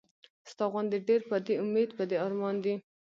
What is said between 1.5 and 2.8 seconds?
اميد پۀ دې ارمان دي